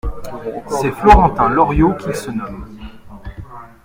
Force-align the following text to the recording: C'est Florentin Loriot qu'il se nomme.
C'est 0.81 0.89
Florentin 0.93 1.49
Loriot 1.49 1.93
qu'il 1.95 2.15
se 2.15 2.31
nomme. 2.31 2.65